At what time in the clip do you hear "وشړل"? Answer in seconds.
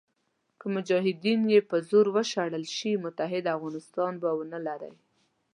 2.15-2.63